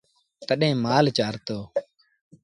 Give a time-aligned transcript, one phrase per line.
[0.47, 1.57] تڏهيݩ مآل چآرتو۔